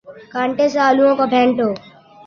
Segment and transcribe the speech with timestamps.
[0.33, 1.69] کانٹے سے آلووں کو پھینٹو